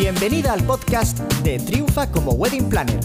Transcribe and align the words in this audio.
Bienvenida 0.00 0.54
al 0.54 0.64
podcast 0.64 1.18
de 1.44 1.58
Triunfa 1.58 2.10
como 2.10 2.32
Wedding 2.32 2.70
Planner. 2.70 2.98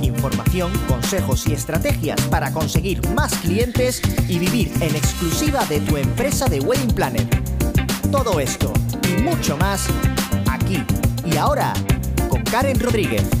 Información, 0.00 0.70
consejos 0.86 1.48
y 1.48 1.54
estrategias 1.54 2.20
para 2.30 2.52
conseguir 2.52 3.04
más 3.16 3.34
clientes 3.38 4.00
y 4.28 4.38
vivir 4.38 4.70
en 4.80 4.94
exclusiva 4.94 5.64
de 5.64 5.80
tu 5.80 5.96
empresa 5.96 6.46
de 6.46 6.60
Wedding 6.60 6.94
Planner. 6.94 7.26
Todo 8.12 8.38
esto 8.38 8.72
y 9.08 9.20
mucho 9.20 9.56
más 9.56 9.88
aquí 10.48 10.84
y 11.24 11.36
ahora 11.36 11.74
con 12.28 12.44
Karen 12.44 12.78
Rodríguez. 12.78 13.39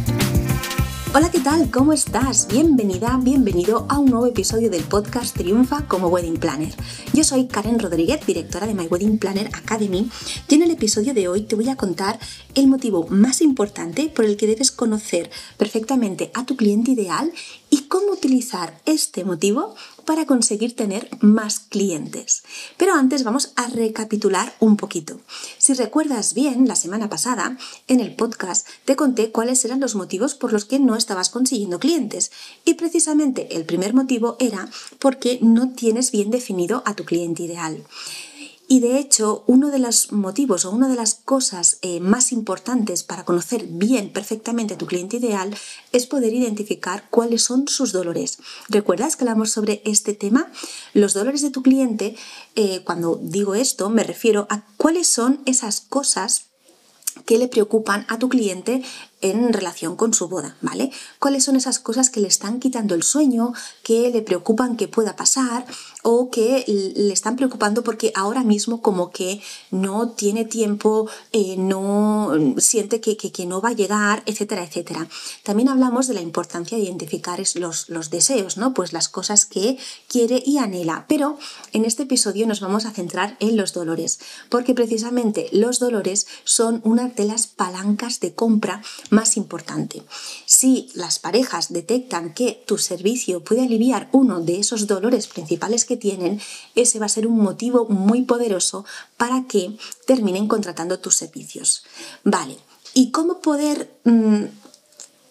Hola, 1.12 1.28
¿qué 1.28 1.40
tal? 1.40 1.72
¿Cómo 1.72 1.92
estás? 1.92 2.46
Bienvenida, 2.46 3.18
bienvenido 3.20 3.84
a 3.88 3.98
un 3.98 4.10
nuevo 4.10 4.26
episodio 4.26 4.70
del 4.70 4.84
podcast 4.84 5.36
Triunfa 5.36 5.88
como 5.88 6.06
Wedding 6.06 6.36
Planner. 6.36 6.72
Yo 7.12 7.24
soy 7.24 7.48
Karen 7.48 7.80
Rodríguez, 7.80 8.24
directora 8.24 8.68
de 8.68 8.74
My 8.74 8.86
Wedding 8.86 9.18
Planner 9.18 9.48
Academy, 9.48 10.08
y 10.46 10.54
en 10.54 10.62
el 10.62 10.70
episodio 10.70 11.12
de 11.12 11.26
hoy 11.26 11.40
te 11.40 11.56
voy 11.56 11.68
a 11.68 11.74
contar 11.74 12.20
el 12.54 12.68
motivo 12.68 13.08
más 13.08 13.40
importante 13.40 14.06
por 14.06 14.24
el 14.24 14.36
que 14.36 14.46
debes 14.46 14.70
conocer 14.70 15.30
perfectamente 15.56 16.30
a 16.32 16.46
tu 16.46 16.54
cliente 16.54 16.92
ideal 16.92 17.32
y 17.70 17.88
cómo 17.88 18.12
utilizar 18.12 18.80
este 18.86 19.24
motivo 19.24 19.74
para 20.10 20.26
conseguir 20.26 20.74
tener 20.74 21.08
más 21.20 21.60
clientes. 21.60 22.42
Pero 22.76 22.94
antes 22.94 23.22
vamos 23.22 23.52
a 23.54 23.68
recapitular 23.68 24.52
un 24.58 24.76
poquito. 24.76 25.20
Si 25.56 25.72
recuerdas 25.72 26.34
bien, 26.34 26.66
la 26.66 26.74
semana 26.74 27.08
pasada 27.08 27.56
en 27.86 28.00
el 28.00 28.16
podcast 28.16 28.66
te 28.84 28.96
conté 28.96 29.30
cuáles 29.30 29.64
eran 29.64 29.78
los 29.78 29.94
motivos 29.94 30.34
por 30.34 30.52
los 30.52 30.64
que 30.64 30.80
no 30.80 30.96
estabas 30.96 31.30
consiguiendo 31.30 31.78
clientes. 31.78 32.32
Y 32.64 32.74
precisamente 32.74 33.54
el 33.54 33.64
primer 33.64 33.94
motivo 33.94 34.34
era 34.40 34.68
porque 34.98 35.38
no 35.42 35.74
tienes 35.74 36.10
bien 36.10 36.32
definido 36.32 36.82
a 36.86 36.96
tu 36.96 37.04
cliente 37.04 37.44
ideal. 37.44 37.84
Y 38.72 38.78
de 38.78 39.00
hecho, 39.00 39.42
uno 39.48 39.72
de 39.72 39.80
los 39.80 40.12
motivos 40.12 40.64
o 40.64 40.70
una 40.70 40.86
de 40.86 40.94
las 40.94 41.14
cosas 41.14 41.78
eh, 41.82 41.98
más 41.98 42.30
importantes 42.30 43.02
para 43.02 43.24
conocer 43.24 43.66
bien, 43.66 44.12
perfectamente 44.12 44.74
a 44.74 44.78
tu 44.78 44.86
cliente 44.86 45.16
ideal 45.16 45.52
es 45.90 46.06
poder 46.06 46.32
identificar 46.32 47.08
cuáles 47.10 47.42
son 47.42 47.66
sus 47.66 47.90
dolores. 47.90 48.38
¿Recuerdas 48.68 49.16
que 49.16 49.24
hablamos 49.24 49.50
sobre 49.50 49.82
este 49.84 50.14
tema? 50.14 50.52
Los 50.94 51.14
dolores 51.14 51.42
de 51.42 51.50
tu 51.50 51.64
cliente, 51.64 52.14
eh, 52.54 52.82
cuando 52.84 53.18
digo 53.20 53.56
esto, 53.56 53.90
me 53.90 54.04
refiero 54.04 54.46
a 54.50 54.64
cuáles 54.76 55.08
son 55.08 55.40
esas 55.46 55.80
cosas 55.80 56.44
que 57.26 57.38
le 57.38 57.48
preocupan 57.48 58.06
a 58.08 58.20
tu 58.20 58.28
cliente 58.28 58.84
en 59.20 59.52
relación 59.52 59.96
con 59.96 60.14
su 60.14 60.28
boda, 60.28 60.56
¿vale? 60.60 60.90
¿Cuáles 61.18 61.44
son 61.44 61.56
esas 61.56 61.78
cosas 61.78 62.10
que 62.10 62.20
le 62.20 62.28
están 62.28 62.60
quitando 62.60 62.94
el 62.94 63.02
sueño, 63.02 63.52
que 63.82 64.10
le 64.10 64.22
preocupan 64.22 64.76
que 64.76 64.88
pueda 64.88 65.16
pasar 65.16 65.66
o 66.02 66.30
que 66.30 66.64
le 66.66 67.12
están 67.12 67.36
preocupando 67.36 67.82
porque 67.82 68.12
ahora 68.14 68.42
mismo 68.42 68.80
como 68.80 69.10
que 69.10 69.42
no 69.70 70.10
tiene 70.10 70.44
tiempo, 70.44 71.08
eh, 71.32 71.56
no 71.58 72.32
siente 72.56 73.00
que, 73.00 73.16
que, 73.16 73.46
no 73.46 73.60
va 73.60 73.70
a 73.70 73.74
llegar, 73.74 74.22
etcétera, 74.26 74.64
etcétera. 74.64 75.08
También 75.42 75.68
hablamos 75.68 76.06
de 76.06 76.14
la 76.14 76.20
importancia 76.20 76.78
de 76.78 76.84
identificar 76.84 77.40
los, 77.56 77.88
los 77.88 78.10
deseos, 78.10 78.56
¿no? 78.56 78.74
Pues 78.74 78.92
las 78.92 79.08
cosas 79.08 79.44
que 79.44 79.78
quiere 80.08 80.42
y 80.44 80.58
anhela. 80.58 81.04
Pero 81.08 81.38
en 81.72 81.84
este 81.84 82.04
episodio 82.04 82.46
nos 82.46 82.60
vamos 82.60 82.86
a 82.86 82.92
centrar 82.92 83.36
en 83.40 83.56
los 83.56 83.72
dolores, 83.72 84.20
porque 84.48 84.74
precisamente 84.74 85.48
los 85.52 85.78
dolores 85.78 86.26
son 86.44 86.80
una 86.84 87.08
de 87.08 87.24
las 87.24 87.46
palancas 87.46 88.20
de 88.20 88.34
compra 88.34 88.82
más 89.10 89.36
importante. 89.36 90.02
Si 90.46 90.88
las 90.94 91.18
parejas 91.18 91.72
detectan 91.72 92.32
que 92.32 92.62
tu 92.66 92.78
servicio 92.78 93.44
puede 93.44 93.62
aliviar 93.62 94.08
uno 94.12 94.40
de 94.40 94.58
esos 94.58 94.86
dolores 94.86 95.26
principales 95.26 95.84
que 95.84 95.96
tienen, 95.96 96.40
ese 96.74 96.98
va 96.98 97.06
a 97.06 97.10
ser 97.10 97.26
un 97.26 97.38
motivo 97.38 97.86
muy 97.86 98.22
poderoso 98.22 98.84
para 99.16 99.44
que 99.46 99.76
terminen 100.06 100.48
contratando 100.48 100.98
tus 100.98 101.16
servicios. 101.16 101.84
Vale, 102.24 102.56
¿y 102.94 103.10
cómo 103.10 103.40
poder... 103.40 103.92
Mm, 104.04 104.44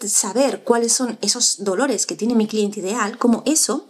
saber 0.08 0.64
cuáles 0.64 0.94
son 0.94 1.18
esos 1.22 1.64
dolores 1.64 2.06
que 2.06 2.16
tiene 2.16 2.36
mi 2.36 2.48
cliente 2.48 2.80
ideal, 2.80 3.18
cómo 3.18 3.44
eso 3.46 3.86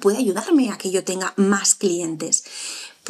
puede 0.00 0.18
ayudarme 0.18 0.70
a 0.70 0.78
que 0.78 0.90
yo 0.90 1.02
tenga 1.02 1.32
más 1.36 1.74
clientes 1.74 2.44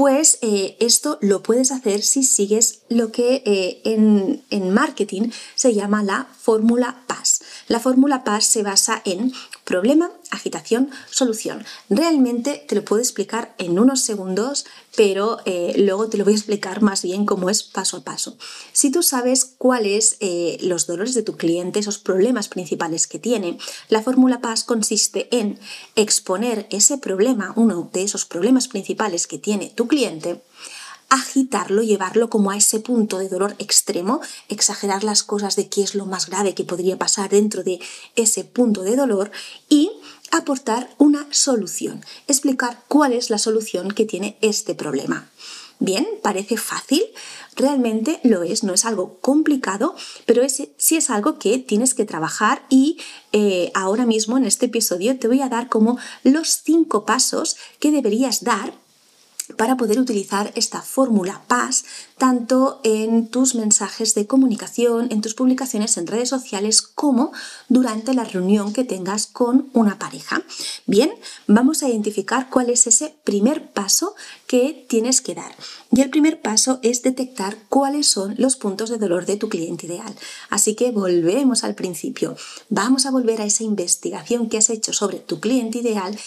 pues 0.00 0.38
eh, 0.41 0.78
esto 0.81 1.19
lo 1.21 1.43
puedes 1.43 1.71
hacer 1.71 2.03
si 2.03 2.22
sigues 2.22 2.84
lo 2.88 3.12
que 3.12 3.43
eh, 3.44 3.83
en, 3.84 4.43
en 4.49 4.71
marketing 4.71 5.28
se 5.55 5.75
llama 5.75 6.03
la 6.03 6.27
fórmula 6.38 7.03
PAS. 7.06 7.43
La 7.69 7.81
fórmula 7.81 8.25
PAS 8.25 8.47
se 8.47 8.62
basa 8.62 9.03
en 9.05 9.34
problema, 9.70 10.10
agitación, 10.32 10.91
solución. 11.12 11.64
Realmente 11.88 12.64
te 12.66 12.75
lo 12.75 12.84
puedo 12.84 13.00
explicar 13.00 13.54
en 13.56 13.78
unos 13.78 14.00
segundos, 14.00 14.66
pero 14.97 15.38
eh, 15.44 15.75
luego 15.78 16.08
te 16.08 16.19
lo 16.19 16.25
voy 16.25 16.32
a 16.32 16.36
explicar 16.36 16.82
más 16.82 17.03
bien 17.03 17.25
cómo 17.25 17.48
es 17.50 17.62
paso 17.62 17.98
a 17.98 18.00
paso. 18.00 18.36
Si 18.72 18.91
tú 18.91 19.04
sabes 19.04 19.44
cuáles 19.44 20.16
eh, 20.19 20.58
los 20.62 20.88
dolores 20.88 21.14
de 21.14 21.22
tu 21.22 21.36
cliente, 21.36 21.78
esos 21.78 21.98
problemas 21.98 22.48
principales 22.48 23.06
que 23.06 23.20
tiene, 23.20 23.58
la 23.88 24.03
fórmula 24.03 24.41
PAS 24.41 24.64
consiste 24.64 25.28
en 25.31 25.60
exponer 25.94 26.66
ese 26.70 26.98
problema, 26.98 27.52
uno 27.54 27.88
de 27.92 28.02
esos 28.02 28.25
problemas 28.25 28.66
principales 28.66 29.28
que 29.28 29.38
tiene 29.38 29.72
tu 29.76 29.87
cliente, 29.87 30.42
agitarlo, 31.10 31.82
llevarlo 31.82 32.31
como 32.31 32.50
a 32.50 32.56
ese 32.56 32.81
punto 32.81 33.19
de 33.19 33.28
dolor 33.28 33.54
extremo, 33.59 34.21
exagerar 34.48 35.04
las 35.04 35.22
cosas 35.22 35.56
de 35.56 35.69
qué 35.69 35.82
es 35.82 35.94
lo 35.94 36.06
más 36.06 36.26
grave 36.26 36.54
que 36.54 36.65
podría 36.65 36.98
pasar 36.98 37.28
dentro 37.28 37.62
de 37.62 37.81
ese 38.16 38.44
punto 38.44 38.82
de 38.82 38.97
dolor 38.97 39.31
y 39.69 39.91
aportar 40.31 40.88
una 40.99 41.26
solución, 41.31 42.04
explicar 42.28 42.82
cuál 42.88 43.12
es 43.12 43.28
la 43.28 43.38
solución 43.38 43.91
que 43.91 44.06
tiene 44.06 44.38
este 44.41 44.75
problema. 44.75 45.28
Bien, 45.82 46.06
parece 46.22 46.59
fácil, 46.59 47.03
realmente 47.56 48.20
lo 48.22 48.43
es, 48.43 48.62
no 48.65 48.75
es 48.75 48.84
algo 48.84 49.19
complicado, 49.20 49.97
pero 50.26 50.43
es, 50.43 50.62
sí 50.76 50.97
es 50.97 51.09
algo 51.09 51.38
que 51.38 51.59
tienes 51.59 51.94
que 51.94 52.04
trabajar 52.04 52.62
y 52.69 52.99
eh, 53.32 53.72
ahora 53.75 54.04
mismo 54.04 54.37
en 54.37 54.44
este 54.44 54.66
episodio 54.66 55.19
te 55.19 55.26
voy 55.26 55.41
a 55.41 55.49
dar 55.49 55.70
como 55.70 55.99
los 56.22 56.60
cinco 56.62 57.06
pasos 57.06 57.56
que 57.78 57.93
deberías 57.93 58.44
dar 58.44 58.75
para 59.56 59.77
poder 59.77 59.99
utilizar 59.99 60.53
esta 60.55 60.83
fórmula 60.83 61.43
PAS 61.47 61.84
tanto 62.19 62.81
en 62.84 63.28
tus 63.28 63.55
mensajes 63.55 64.15
de 64.15 64.27
comunicación, 64.27 65.09
en 65.11 65.22
tus 65.22 65.34
publicaciones 65.34 65.97
en 65.97 66.06
redes 66.06 66.28
sociales, 66.28 66.83
como 66.83 67.33
durante 67.69 68.12
la 68.12 68.25
reunión 68.25 68.75
que 68.75 68.84
tengas 68.84 69.27
con 69.27 69.71
una 69.72 69.99
pareja. 69.99 70.43
Bien, 70.87 71.11
vamos 71.47 71.83
a 71.83 71.88
identificar 71.88 72.50
cuál 72.50 72.69
es 72.69 72.87
ese 72.87 73.15
primer 73.25 73.71
paso 73.72 74.15
que 74.47 74.84
tienes 74.88 75.22
que 75.22 75.34
dar. 75.34 75.55
Y 75.91 76.03
el 76.03 76.11
primer 76.11 76.41
paso 76.43 76.78
es 76.82 77.03
detectar 77.03 77.56
cuáles 77.69 78.06
son 78.06 78.34
los 78.37 78.56
puntos 78.56 78.91
de 78.91 78.99
dolor 78.99 79.25
de 79.25 79.37
tu 79.37 79.49
cliente 79.49 79.87
ideal. 79.87 80.15
Así 80.50 80.75
que 80.75 80.91
volvemos 80.91 81.65
al 81.65 81.75
principio. 81.75 82.37
Vamos 82.69 83.06
a 83.06 83.11
volver 83.11 83.41
a 83.41 83.47
esa 83.47 83.65
investigación 83.65 84.49
que 84.49 84.59
has 84.59 84.69
hecho 84.71 84.93
sobre 84.93 85.19
tu 85.19 85.41
cliente 85.41 85.78
ideal 85.78 86.19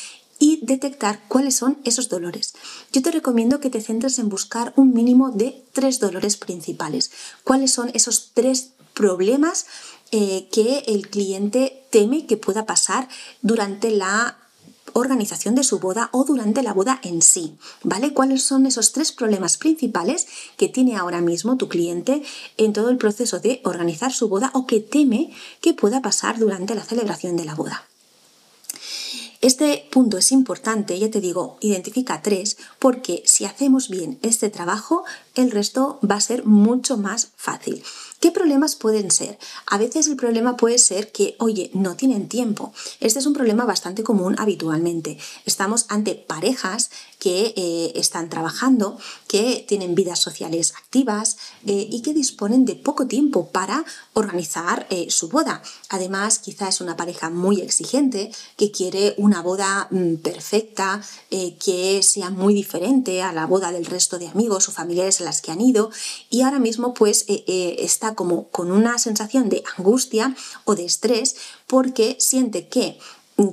y 0.43 0.59
detectar 0.61 1.21
cuáles 1.29 1.55
son 1.55 1.77
esos 1.85 2.09
dolores. 2.09 2.53
Yo 2.91 3.01
te 3.01 3.11
recomiendo 3.11 3.61
que 3.61 3.69
te 3.69 3.79
centres 3.79 4.19
en 4.19 4.27
buscar 4.27 4.73
un 4.75 4.93
mínimo 4.93 5.31
de 5.31 5.63
tres 5.71 6.01
dolores 6.01 6.35
principales. 6.35 7.11
¿Cuáles 7.45 7.71
son 7.71 7.89
esos 7.93 8.31
tres 8.33 8.71
problemas 8.93 9.67
eh, 10.11 10.49
que 10.51 10.79
el 10.87 11.07
cliente 11.07 11.85
teme 11.91 12.25
que 12.25 12.35
pueda 12.35 12.65
pasar 12.65 13.07
durante 13.41 13.89
la 13.89 14.37
organización 14.91 15.55
de 15.55 15.63
su 15.63 15.79
boda 15.79 16.09
o 16.11 16.25
durante 16.25 16.61
la 16.61 16.73
boda 16.73 16.99
en 17.03 17.21
sí, 17.21 17.55
¿vale? 17.81 18.13
¿Cuáles 18.13 18.43
son 18.43 18.65
esos 18.65 18.91
tres 18.91 19.13
problemas 19.13 19.55
principales 19.55 20.27
que 20.57 20.67
tiene 20.67 20.97
ahora 20.97 21.21
mismo 21.21 21.55
tu 21.55 21.69
cliente 21.69 22.21
en 22.57 22.73
todo 22.73 22.89
el 22.89 22.97
proceso 22.97 23.39
de 23.39 23.61
organizar 23.63 24.11
su 24.11 24.27
boda 24.27 24.51
o 24.53 24.67
que 24.67 24.81
teme 24.81 25.31
que 25.61 25.73
pueda 25.73 26.01
pasar 26.01 26.37
durante 26.37 26.75
la 26.75 26.83
celebración 26.83 27.37
de 27.37 27.45
la 27.45 27.55
boda? 27.55 27.87
Este 29.43 29.89
punto 29.91 30.17
es 30.17 30.31
importante, 30.31 30.97
ya 30.97 31.11
te 31.11 31.19
digo, 31.19 31.57
identifica 31.59 32.21
tres, 32.21 32.55
porque 32.79 33.23
si 33.25 33.43
hacemos 33.43 33.89
bien 33.89 34.17
este 34.21 34.49
trabajo, 34.49 35.03
el 35.35 35.51
resto 35.51 35.99
va 36.09 36.15
a 36.15 36.21
ser 36.21 36.45
mucho 36.45 36.95
más 36.95 37.33
fácil. 37.35 37.83
¿Qué 38.23 38.31
problemas 38.31 38.77
pueden 38.77 39.11
ser? 39.11 39.37
A 39.65 39.77
veces 39.77 40.07
el 40.07 40.15
problema 40.15 40.55
puede 40.55 40.77
ser 40.77 41.11
que, 41.11 41.35
oye, 41.39 41.69
no 41.73 41.97
tienen 41.97 42.29
tiempo. 42.29 42.71
Este 43.01 43.19
es 43.19 43.25
un 43.25 43.33
problema 43.33 43.65
bastante 43.65 44.01
común 44.01 44.37
habitualmente. 44.39 45.17
Estamos 45.45 45.87
ante 45.89 46.15
parejas 46.15 46.89
que 47.19 47.53
eh, 47.55 47.93
están 47.95 48.29
trabajando, 48.29 48.97
que 49.27 49.65
tienen 49.67 49.95
vidas 49.95 50.19
sociales 50.19 50.73
activas 50.77 51.37
eh, 51.65 51.87
y 51.89 52.01
que 52.01 52.13
disponen 52.13 52.65
de 52.65 52.75
poco 52.75 53.07
tiempo 53.07 53.47
para 53.47 53.85
organizar 54.13 54.87
eh, 54.89 55.07
su 55.09 55.29
boda. 55.29 55.61
Además, 55.89 56.39
quizás 56.39 56.75
es 56.75 56.81
una 56.81 56.97
pareja 56.97 57.29
muy 57.29 57.59
exigente 57.59 58.31
que 58.57 58.71
quiere 58.71 59.15
una 59.17 59.41
boda 59.41 59.87
mm, 59.91 60.15
perfecta, 60.15 61.01
que 61.29 62.01
sea 62.03 62.29
muy 62.29 62.53
diferente 62.53 63.23
a 63.23 63.33
la 63.33 63.47
boda 63.47 63.71
del 63.71 63.85
resto 63.85 64.19
de 64.19 64.27
amigos 64.27 64.69
o 64.69 64.71
familiares 64.71 65.19
a 65.19 65.23
las 65.23 65.41
que 65.41 65.51
han 65.51 65.61
ido 65.61 65.89
y 66.29 66.41
ahora 66.41 66.59
mismo 66.59 66.93
pues 66.93 67.25
está 67.27 68.12
como 68.15 68.49
con 68.49 68.71
una 68.71 68.97
sensación 68.97 69.49
de 69.49 69.63
angustia 69.77 70.35
o 70.65 70.75
de 70.75 70.85
estrés 70.85 71.35
porque 71.67 72.17
siente 72.19 72.67
que 72.67 72.99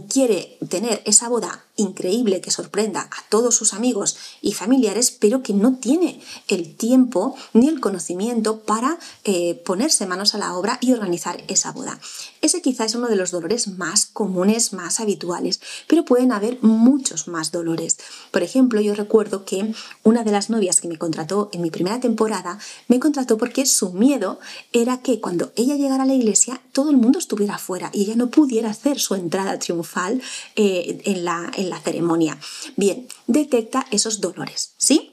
quiere 0.08 0.58
tener 0.68 1.02
esa 1.04 1.28
boda 1.28 1.64
increíble 1.80 2.40
que 2.40 2.50
sorprenda 2.50 3.02
a 3.02 3.28
todos 3.28 3.54
sus 3.54 3.74
amigos 3.74 4.16
y 4.40 4.52
familiares, 4.52 5.10
pero 5.10 5.42
que 5.42 5.52
no 5.52 5.76
tiene 5.76 6.20
el 6.48 6.74
tiempo 6.74 7.34
ni 7.52 7.68
el 7.68 7.80
conocimiento 7.80 8.60
para 8.60 8.98
eh, 9.24 9.60
ponerse 9.64 10.06
manos 10.06 10.34
a 10.34 10.38
la 10.38 10.54
obra 10.54 10.78
y 10.80 10.92
organizar 10.92 11.42
esa 11.48 11.72
boda. 11.72 11.98
Ese 12.40 12.62
quizá 12.62 12.84
es 12.84 12.94
uno 12.94 13.08
de 13.08 13.16
los 13.16 13.30
dolores 13.30 13.68
más 13.68 14.06
comunes, 14.06 14.72
más 14.72 15.00
habituales, 15.00 15.60
pero 15.86 16.04
pueden 16.04 16.32
haber 16.32 16.58
muchos 16.62 17.28
más 17.28 17.52
dolores. 17.52 17.98
Por 18.30 18.42
ejemplo, 18.42 18.80
yo 18.80 18.94
recuerdo 18.94 19.44
que 19.44 19.74
una 20.02 20.24
de 20.24 20.32
las 20.32 20.50
novias 20.50 20.80
que 20.80 20.88
me 20.88 20.98
contrató 20.98 21.50
en 21.52 21.62
mi 21.62 21.70
primera 21.70 22.00
temporada 22.00 22.58
me 22.88 23.00
contrató 23.00 23.38
porque 23.38 23.66
su 23.66 23.92
miedo 23.92 24.38
era 24.72 25.00
que 25.02 25.20
cuando 25.20 25.52
ella 25.56 25.76
llegara 25.76 26.04
a 26.04 26.06
la 26.06 26.14
iglesia 26.14 26.60
todo 26.72 26.90
el 26.90 26.96
mundo 26.96 27.18
estuviera 27.18 27.56
afuera 27.56 27.90
y 27.92 28.02
ella 28.02 28.16
no 28.16 28.30
pudiera 28.30 28.70
hacer 28.70 28.98
su 28.98 29.14
entrada 29.14 29.58
triunfal 29.58 30.20
eh, 30.56 31.00
en, 31.04 31.24
la, 31.24 31.50
en 31.56 31.69
la 31.70 31.80
ceremonia. 31.80 32.38
Bien, 32.76 33.08
detecta 33.26 33.86
esos 33.90 34.20
dolores, 34.20 34.74
¿sí? 34.76 35.12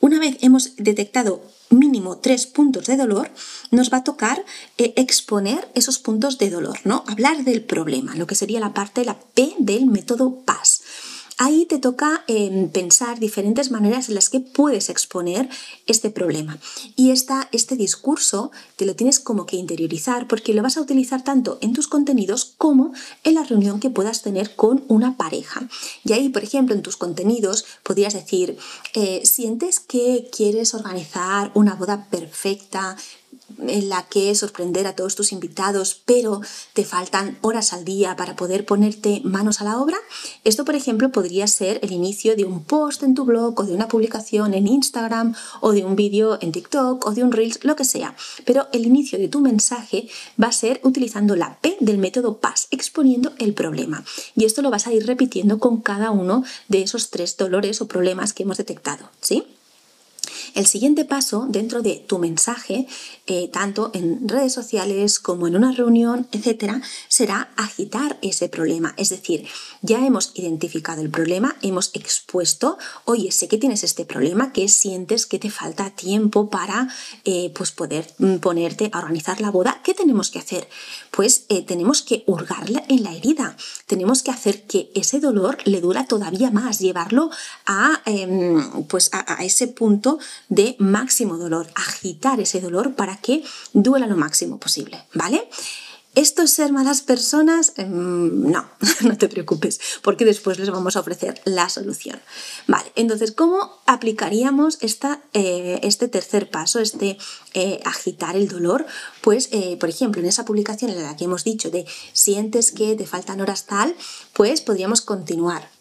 Una 0.00 0.18
vez 0.18 0.38
hemos 0.40 0.76
detectado 0.76 1.42
mínimo 1.70 2.18
tres 2.18 2.46
puntos 2.46 2.86
de 2.86 2.96
dolor, 2.96 3.30
nos 3.70 3.92
va 3.92 3.98
a 3.98 4.04
tocar 4.04 4.44
eh, 4.78 4.94
exponer 4.96 5.68
esos 5.74 5.98
puntos 5.98 6.38
de 6.38 6.50
dolor, 6.50 6.78
¿no? 6.84 7.04
Hablar 7.06 7.44
del 7.44 7.62
problema, 7.62 8.14
lo 8.14 8.26
que 8.26 8.34
sería 8.34 8.60
la 8.60 8.72
parte, 8.72 9.04
la 9.04 9.18
P 9.18 9.54
del 9.58 9.86
método 9.86 10.42
PAS. 10.44 10.82
Ahí 11.38 11.66
te 11.66 11.78
toca 11.78 12.24
em, 12.28 12.70
pensar 12.70 13.18
diferentes 13.18 13.70
maneras 13.70 14.08
en 14.08 14.14
las 14.14 14.30
que 14.30 14.40
puedes 14.40 14.88
exponer 14.88 15.50
este 15.86 16.08
problema. 16.08 16.58
Y 16.96 17.10
esta, 17.10 17.48
este 17.52 17.76
discurso 17.76 18.50
te 18.76 18.86
lo 18.86 18.96
tienes 18.96 19.20
como 19.20 19.44
que 19.44 19.56
interiorizar 19.56 20.28
porque 20.28 20.54
lo 20.54 20.62
vas 20.62 20.78
a 20.78 20.80
utilizar 20.80 21.24
tanto 21.24 21.58
en 21.60 21.74
tus 21.74 21.88
contenidos 21.88 22.54
como 22.56 22.92
en 23.22 23.34
la 23.34 23.44
reunión 23.44 23.80
que 23.80 23.90
puedas 23.90 24.22
tener 24.22 24.56
con 24.56 24.84
una 24.88 25.18
pareja. 25.18 25.68
Y 26.04 26.14
ahí, 26.14 26.30
por 26.30 26.42
ejemplo, 26.42 26.74
en 26.74 26.82
tus 26.82 26.96
contenidos 26.96 27.66
podrías 27.82 28.14
decir, 28.14 28.56
eh, 28.94 29.20
sientes 29.24 29.78
que 29.78 30.30
quieres 30.34 30.72
organizar 30.72 31.50
una 31.54 31.74
boda 31.74 32.06
perfecta, 32.10 32.96
en 33.58 33.88
la 33.88 34.02
que 34.02 34.34
sorprender 34.34 34.86
a 34.86 34.94
todos 34.94 35.14
tus 35.14 35.32
invitados, 35.32 36.00
pero 36.04 36.40
te 36.72 36.84
faltan 36.84 37.38
horas 37.40 37.72
al 37.72 37.84
día 37.84 38.16
para 38.16 38.36
poder 38.36 38.64
ponerte 38.64 39.20
manos 39.24 39.60
a 39.60 39.64
la 39.64 39.78
obra? 39.80 39.96
Esto, 40.44 40.64
por 40.64 40.74
ejemplo, 40.74 41.10
podría 41.10 41.46
ser 41.46 41.78
el 41.82 41.92
inicio 41.92 42.36
de 42.36 42.44
un 42.44 42.64
post 42.64 43.02
en 43.02 43.14
tu 43.14 43.24
blog 43.24 43.58
o 43.58 43.64
de 43.64 43.74
una 43.74 43.88
publicación 43.88 44.54
en 44.54 44.66
Instagram 44.66 45.34
o 45.60 45.72
de 45.72 45.84
un 45.84 45.96
vídeo 45.96 46.38
en 46.40 46.52
TikTok 46.52 47.06
o 47.06 47.14
de 47.14 47.22
un 47.22 47.32
Reels, 47.32 47.64
lo 47.64 47.76
que 47.76 47.84
sea. 47.84 48.14
Pero 48.44 48.66
el 48.72 48.86
inicio 48.86 49.18
de 49.18 49.28
tu 49.28 49.40
mensaje 49.40 50.08
va 50.42 50.48
a 50.48 50.52
ser 50.52 50.80
utilizando 50.82 51.36
la 51.36 51.58
P 51.60 51.76
del 51.80 51.98
método 51.98 52.38
PAS, 52.38 52.68
exponiendo 52.70 53.32
el 53.38 53.54
problema. 53.54 54.04
Y 54.34 54.44
esto 54.44 54.62
lo 54.62 54.70
vas 54.70 54.86
a 54.86 54.92
ir 54.92 55.06
repitiendo 55.06 55.58
con 55.58 55.80
cada 55.80 56.10
uno 56.10 56.44
de 56.68 56.82
esos 56.82 57.10
tres 57.10 57.36
dolores 57.36 57.80
o 57.80 57.88
problemas 57.88 58.32
que 58.32 58.42
hemos 58.42 58.58
detectado, 58.58 59.08
¿sí? 59.20 59.44
El 60.54 60.66
siguiente 60.66 61.04
paso 61.04 61.46
dentro 61.48 61.82
de 61.82 61.96
tu 62.06 62.18
mensaje, 62.18 62.86
eh, 63.26 63.48
tanto 63.52 63.90
en 63.94 64.28
redes 64.28 64.52
sociales 64.52 65.18
como 65.18 65.46
en 65.46 65.56
una 65.56 65.72
reunión, 65.72 66.28
etcétera, 66.32 66.80
será 67.08 67.50
agitar 67.56 68.18
ese 68.22 68.48
problema. 68.48 68.94
Es 68.96 69.10
decir, 69.10 69.46
ya 69.82 70.04
hemos 70.06 70.32
identificado 70.34 71.02
el 71.02 71.10
problema, 71.10 71.56
hemos 71.62 71.90
expuesto, 71.94 72.78
oye, 73.04 73.32
sé 73.32 73.48
que 73.48 73.58
tienes 73.58 73.84
este 73.84 74.04
problema, 74.04 74.52
que 74.52 74.68
sientes 74.68 75.26
que 75.26 75.38
te 75.38 75.50
falta 75.50 75.90
tiempo 75.90 76.50
para 76.50 76.88
eh, 77.24 77.52
pues 77.54 77.72
poder 77.72 78.06
mm, 78.18 78.36
ponerte 78.36 78.90
a 78.92 78.98
organizar 78.98 79.40
la 79.40 79.50
boda. 79.50 79.80
¿Qué 79.84 79.94
tenemos 79.94 80.30
que 80.30 80.38
hacer? 80.38 80.68
Pues 81.10 81.44
eh, 81.48 81.62
tenemos 81.62 82.02
que 82.02 82.22
hurgarla 82.26 82.84
en 82.88 83.02
la 83.02 83.14
herida. 83.14 83.56
Tenemos 83.86 84.22
que 84.22 84.30
hacer 84.30 84.62
que 84.64 84.90
ese 84.94 85.20
dolor 85.20 85.58
le 85.64 85.80
dura 85.80 86.06
todavía 86.06 86.50
más, 86.50 86.78
llevarlo 86.78 87.30
a, 87.66 88.02
em, 88.06 88.84
pues 88.84 89.10
a 89.12 89.44
ese 89.44 89.68
punto 89.68 90.18
de 90.48 90.76
máximo 90.78 91.36
dolor, 91.36 91.68
agitar 91.74 92.40
ese 92.40 92.60
dolor 92.60 92.94
para 92.94 93.16
que 93.18 93.42
duela 93.72 94.06
lo 94.06 94.16
máximo 94.16 94.58
posible, 94.58 95.04
¿vale? 95.14 95.48
¿Esto 96.16 96.44
es 96.44 96.50
ser 96.50 96.72
malas 96.72 97.02
personas? 97.02 97.74
Em, 97.76 98.50
no, 98.50 98.66
no 99.02 99.18
te 99.18 99.28
preocupes, 99.28 99.78
porque 100.00 100.24
después 100.24 100.58
les 100.58 100.70
vamos 100.70 100.96
a 100.96 101.00
ofrecer 101.00 101.42
la 101.44 101.68
solución. 101.68 102.18
Vale, 102.66 102.90
entonces, 102.96 103.32
¿cómo 103.32 103.82
aplicaríamos 103.84 104.78
esta, 104.80 105.20
eh, 105.34 105.78
este 105.82 106.08
tercer 106.08 106.48
paso, 106.48 106.80
este 106.80 107.18
eh, 107.52 107.80
agitar 107.84 108.34
el 108.34 108.48
dolor? 108.48 108.86
Pues, 109.20 109.50
eh, 109.52 109.76
por 109.78 109.90
ejemplo, 109.90 110.22
en 110.22 110.28
esa 110.28 110.46
publicación 110.46 110.90
en 110.90 111.02
la 111.02 111.16
que 111.18 111.24
hemos 111.24 111.44
dicho 111.44 111.70
de 111.70 111.84
sientes 112.14 112.72
que 112.72 112.94
te 112.94 113.06
faltan 113.06 113.42
horas 113.42 113.66
tal, 113.66 113.94
pues 114.32 114.62
podríamos 114.62 115.02
continuar. 115.02 115.75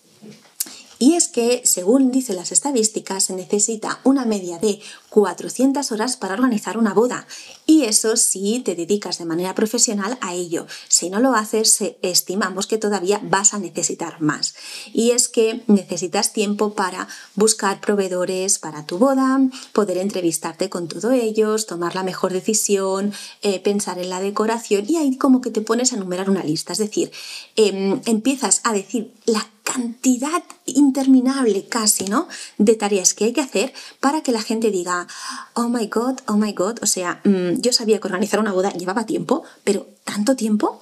Y 0.98 1.14
es 1.14 1.28
que, 1.28 1.62
según 1.66 2.12
dicen 2.12 2.38
las 2.38 2.52
estadísticas, 2.52 3.26
se 3.26 3.34
necesita 3.34 4.00
una 4.04 4.26
media 4.26 4.60
de 4.60 4.80
400 5.10 5.92
horas 5.92 6.18
para 6.18 6.36
organizar 6.36 6.78
una 6.78 6.94
boda. 6.94 7.28
Y 7.66 7.84
eso 7.84 8.16
si 8.16 8.60
te 8.60 8.76
dedicas 8.76 9.18
de 9.18 9.26
manera 9.26 9.56
profesional 9.56 10.18
a 10.22 10.34
ello. 10.34 10.68
Si 10.88 11.10
no 11.10 11.20
lo 11.20 11.34
haces, 11.34 11.84
estimamos 12.02 12.68
que 12.68 12.78
todavía 12.78 13.20
vas 13.24 13.54
a 13.54 13.60
necesitar 13.60 14.22
más. 14.22 14.56
Y 14.94 15.12
es 15.12 15.28
que 15.28 15.64
necesitas 15.68 16.34
tiempo 16.34 16.74
para 16.74 17.08
buscar 17.36 17.82
proveedores 17.82 18.60
para 18.60 18.86
tu 18.86 18.98
boda, 18.98 19.40
poder 19.74 19.98
entrevistarte 19.98 20.70
con 20.70 20.88
todos 20.88 21.14
ellos, 21.14 21.66
tomar 21.66 21.96
la 21.96 22.04
mejor 22.04 22.34
decisión, 22.34 23.14
eh, 23.42 23.60
pensar 23.60 24.00
en 24.00 24.10
la 24.10 24.22
decoración 24.22 24.86
y 24.88 24.98
ahí 24.98 25.18
como 25.18 25.42
que 25.42 25.52
te 25.52 25.62
pones 25.62 25.92
a 25.92 25.96
enumerar 25.96 26.30
una 26.30 26.44
lista. 26.44 26.74
Es 26.74 26.80
decir, 26.80 27.12
em, 27.56 28.02
empiezas 28.06 28.62
a 28.64 28.74
decir 28.74 29.14
la 29.26 29.48
cantidad 29.75 30.42
interminable 30.66 31.66
casi, 31.68 32.06
¿no? 32.06 32.30
De 32.57 32.75
tareas 32.75 33.13
que 33.13 33.25
hay 33.25 33.33
que 33.33 33.42
hacer 33.42 33.74
para 34.00 34.22
que 34.22 34.31
la 34.31 34.42
gente 34.42 34.72
diga, 34.72 35.06
oh 35.54 35.68
my 35.68 35.88
god, 35.88 36.19
oh 36.27 36.38
my 36.38 36.54
god, 36.54 36.77
o 36.81 36.86
sea, 36.86 37.19
mm, 37.25 37.60
yo 37.60 37.74
sabía 37.74 38.00
que 38.00 38.07
organizar 38.07 38.39
una 38.39 38.54
boda 38.54 38.72
llevaba 38.72 39.06
tiempo, 39.06 39.44
pero 39.66 39.88
tanto 40.06 40.38
tiempo. 40.38 40.80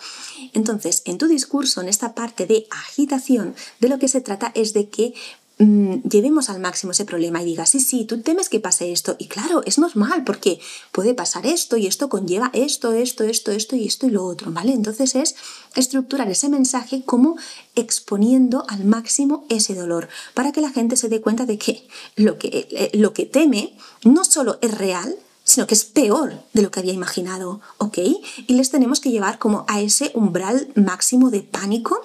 Entonces, 0.53 1.01
en 1.05 1.17
tu 1.17 1.27
discurso, 1.27 1.81
en 1.81 1.89
esta 1.89 2.13
parte 2.13 2.45
de 2.45 2.67
agitación, 2.69 3.55
de 3.79 3.89
lo 3.89 3.97
que 3.97 4.07
se 4.07 4.21
trata 4.21 4.51
es 4.53 4.73
de 4.73 4.89
que 4.89 5.15
Mm, 5.59 5.97
llevemos 6.09 6.49
al 6.49 6.59
máximo 6.59 6.93
ese 6.93 7.05
problema 7.05 7.41
y 7.41 7.45
diga, 7.45 7.67
sí, 7.67 7.79
sí, 7.79 8.05
tú 8.05 8.21
temes 8.21 8.49
que 8.49 8.59
pase 8.59 8.91
esto. 8.91 9.15
Y 9.19 9.27
claro, 9.27 9.61
es 9.65 9.77
normal 9.77 10.23
porque 10.23 10.59
puede 10.91 11.13
pasar 11.13 11.45
esto 11.45 11.77
y 11.77 11.85
esto 11.85 12.09
conlleva 12.09 12.49
esto, 12.53 12.93
esto, 12.93 13.23
esto, 13.23 13.51
esto 13.51 13.75
y 13.75 13.85
esto 13.85 14.07
y 14.07 14.09
lo 14.09 14.25
otro, 14.25 14.51
¿vale? 14.51 14.73
Entonces 14.73 15.13
es 15.13 15.35
estructurar 15.75 16.29
ese 16.31 16.49
mensaje 16.49 17.03
como 17.05 17.37
exponiendo 17.75 18.65
al 18.67 18.83
máximo 18.85 19.45
ese 19.49 19.75
dolor 19.75 20.09
para 20.33 20.51
que 20.51 20.61
la 20.61 20.71
gente 20.71 20.97
se 20.97 21.09
dé 21.09 21.21
cuenta 21.21 21.45
de 21.45 21.59
que 21.59 21.87
lo 22.15 22.39
que, 22.39 22.67
eh, 22.71 22.89
lo 22.93 23.13
que 23.13 23.25
teme 23.27 23.77
no 24.03 24.25
solo 24.25 24.57
es 24.61 24.75
real, 24.75 25.15
sino 25.43 25.67
que 25.67 25.75
es 25.75 25.85
peor 25.85 26.33
de 26.53 26.63
lo 26.63 26.71
que 26.71 26.79
había 26.79 26.93
imaginado, 26.93 27.61
¿ok? 27.77 27.99
Y 28.47 28.53
les 28.53 28.71
tenemos 28.71 28.99
que 28.99 29.11
llevar 29.11 29.37
como 29.37 29.65
a 29.67 29.81
ese 29.81 30.11
umbral 30.15 30.69
máximo 30.73 31.29
de 31.29 31.41
pánico 31.41 31.99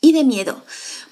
y 0.00 0.12
de 0.12 0.24
miedo 0.24 0.62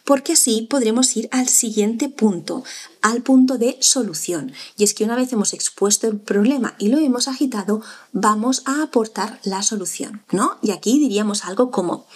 porque 0.04 0.34
así 0.34 0.66
podremos 0.68 1.16
ir 1.16 1.28
al 1.32 1.49
siguiente 1.49 2.08
punto, 2.08 2.62
al 3.02 3.23
punto 3.23 3.58
de 3.58 3.76
solución. 3.80 4.52
Y 4.76 4.84
es 4.84 4.94
que 4.94 5.04
una 5.04 5.16
vez 5.16 5.32
hemos 5.32 5.54
expuesto 5.54 6.06
el 6.06 6.18
problema 6.18 6.75
y 6.78 6.88
lo 6.88 6.99
hemos 6.99 7.26
agitado, 7.26 7.80
vamos 8.12 8.62
a 8.66 8.82
aportar 8.82 9.40
la 9.44 9.62
solución, 9.62 10.23
¿no? 10.30 10.58
Y 10.62 10.70
aquí 10.70 10.99
diríamos 10.99 11.44
algo 11.44 11.70
como, 11.70 12.06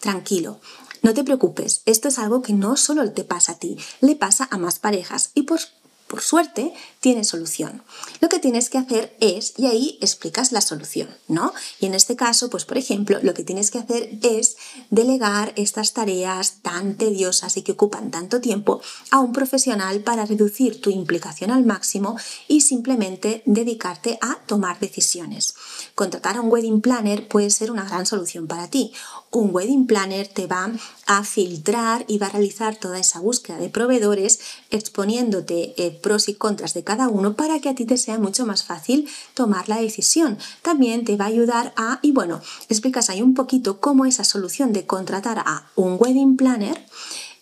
tranquilo, 0.00 0.60
no 1.02 1.12
te 1.12 1.24
preocupes, 1.24 1.82
esto 1.84 2.08
es 2.08 2.18
algo 2.18 2.40
que 2.40 2.54
no 2.54 2.76
solo 2.76 3.10
te 3.12 3.24
pasa 3.24 3.52
a 3.52 3.58
ti, 3.58 3.76
le 4.00 4.16
pasa 4.16 4.48
a 4.50 4.56
más 4.56 4.78
parejas 4.78 5.32
y 5.34 5.42
por 5.42 5.60
por 6.06 6.22
suerte, 6.22 6.72
tiene 7.00 7.24
solución. 7.24 7.82
Lo 8.20 8.28
que 8.28 8.38
tienes 8.38 8.70
que 8.70 8.78
hacer 8.78 9.16
es, 9.20 9.54
y 9.56 9.66
ahí 9.66 9.98
explicas 10.00 10.52
la 10.52 10.60
solución, 10.60 11.08
¿no? 11.28 11.52
Y 11.80 11.86
en 11.86 11.94
este 11.94 12.16
caso, 12.16 12.50
pues 12.50 12.64
por 12.64 12.78
ejemplo, 12.78 13.18
lo 13.22 13.34
que 13.34 13.44
tienes 13.44 13.70
que 13.70 13.78
hacer 13.78 14.10
es 14.22 14.56
delegar 14.90 15.52
estas 15.56 15.92
tareas 15.92 16.60
tan 16.62 16.96
tediosas 16.96 17.56
y 17.56 17.62
que 17.62 17.72
ocupan 17.72 18.10
tanto 18.10 18.40
tiempo 18.40 18.80
a 19.10 19.20
un 19.20 19.32
profesional 19.32 20.00
para 20.00 20.26
reducir 20.26 20.80
tu 20.80 20.90
implicación 20.90 21.50
al 21.50 21.64
máximo 21.64 22.16
y 22.48 22.60
simplemente 22.60 23.42
dedicarte 23.46 24.18
a 24.20 24.38
tomar 24.46 24.78
decisiones. 24.80 25.54
Contratar 25.94 26.36
a 26.36 26.40
un 26.40 26.50
wedding 26.50 26.80
planner 26.80 27.28
puede 27.28 27.50
ser 27.50 27.70
una 27.70 27.84
gran 27.84 28.06
solución 28.06 28.46
para 28.46 28.68
ti. 28.68 28.92
Un 29.30 29.54
wedding 29.54 29.86
planner 29.86 30.28
te 30.28 30.46
va 30.46 30.70
a 31.06 31.24
filtrar 31.24 32.04
y 32.08 32.18
va 32.18 32.26
a 32.26 32.30
realizar 32.30 32.76
toda 32.76 32.98
esa 32.98 33.20
búsqueda 33.20 33.58
de 33.58 33.68
proveedores 33.68 34.40
exponiéndote 34.70 35.74
eh, 35.76 35.93
pros 35.94 36.28
y 36.28 36.34
contras 36.34 36.74
de 36.74 36.84
cada 36.84 37.08
uno 37.08 37.34
para 37.34 37.60
que 37.60 37.68
a 37.68 37.74
ti 37.74 37.84
te 37.84 37.96
sea 37.96 38.18
mucho 38.18 38.46
más 38.46 38.64
fácil 38.64 39.08
tomar 39.34 39.68
la 39.68 39.80
decisión. 39.80 40.38
También 40.62 41.04
te 41.04 41.16
va 41.16 41.26
a 41.26 41.28
ayudar 41.28 41.72
a, 41.76 42.00
y 42.02 42.12
bueno, 42.12 42.40
explicas 42.68 43.10
ahí 43.10 43.22
un 43.22 43.34
poquito 43.34 43.80
cómo 43.80 44.04
esa 44.04 44.24
solución 44.24 44.72
de 44.72 44.86
contratar 44.86 45.38
a 45.38 45.70
un 45.74 45.96
wedding 45.98 46.36
planner 46.36 46.84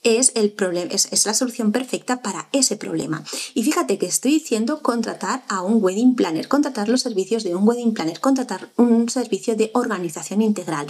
es, 0.03 0.33
el 0.35 0.51
problema, 0.51 0.91
es, 0.93 1.09
es, 1.13 1.27
la 1.27 1.35
solución 1.35 1.71
perfecta 1.71 2.23
para 2.23 2.49
ese 2.53 2.77
problema. 2.77 3.23
Y 3.55 3.63
fíjate 3.63 3.99
que 3.99 4.07
estoy 4.07 4.33
diciendo 4.33 4.83
contratar 4.83 5.45
a 5.49 5.63
un 5.63 5.83
wedding 5.83 6.17
planner, 6.17 6.49
contratar 6.49 6.89
los 6.89 7.03
servicios 7.03 7.45
de 7.45 7.55
un 7.55 7.67
wedding 7.67 7.95
planner, 7.95 8.21
contratar 8.21 8.71
un 8.77 9.09
servicio 9.09 9.55
de 9.55 9.71
organización 9.75 10.43
integral 10.43 10.89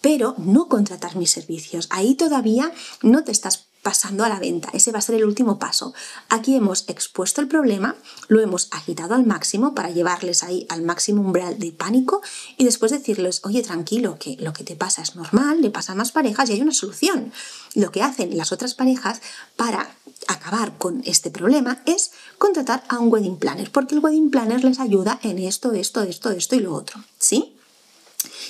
pero 0.00 0.34
no 0.38 0.68
contratar 0.68 1.16
mis 1.16 1.30
servicios. 1.30 1.86
Ahí 1.90 2.14
todavía 2.14 2.72
no 3.02 3.24
te 3.24 3.32
estás 3.32 3.69
pasando 3.82 4.24
a 4.24 4.28
la 4.28 4.38
venta. 4.38 4.68
Ese 4.72 4.92
va 4.92 4.98
a 4.98 5.02
ser 5.02 5.14
el 5.14 5.24
último 5.24 5.58
paso. 5.58 5.94
Aquí 6.28 6.54
hemos 6.54 6.84
expuesto 6.88 7.40
el 7.40 7.48
problema, 7.48 7.96
lo 8.28 8.40
hemos 8.40 8.68
agitado 8.72 9.14
al 9.14 9.26
máximo 9.26 9.74
para 9.74 9.90
llevarles 9.90 10.42
ahí 10.42 10.66
al 10.68 10.82
máximo 10.82 11.22
umbral 11.22 11.58
de 11.58 11.72
pánico 11.72 12.20
y 12.56 12.64
después 12.64 12.92
decirles, 12.92 13.40
oye, 13.44 13.62
tranquilo, 13.62 14.18
que 14.18 14.36
lo 14.40 14.52
que 14.52 14.64
te 14.64 14.76
pasa 14.76 15.02
es 15.02 15.16
normal, 15.16 15.62
le 15.62 15.70
pasa 15.70 15.92
a 15.92 15.96
más 15.96 16.12
parejas 16.12 16.50
y 16.50 16.54
hay 16.54 16.60
una 16.60 16.74
solución. 16.74 17.32
Lo 17.74 17.90
que 17.90 18.02
hacen 18.02 18.36
las 18.36 18.52
otras 18.52 18.74
parejas 18.74 19.20
para 19.56 19.94
acabar 20.28 20.76
con 20.76 21.02
este 21.06 21.30
problema 21.30 21.82
es 21.86 22.12
contratar 22.38 22.84
a 22.88 22.98
un 22.98 23.12
wedding 23.12 23.36
planner, 23.36 23.70
porque 23.72 23.94
el 23.94 24.00
wedding 24.00 24.30
planner 24.30 24.64
les 24.64 24.80
ayuda 24.80 25.18
en 25.22 25.38
esto, 25.38 25.72
esto, 25.72 26.02
esto, 26.02 26.30
esto 26.30 26.56
y 26.56 26.60
lo 26.60 26.74
otro. 26.74 27.02
¿Sí? 27.18 27.56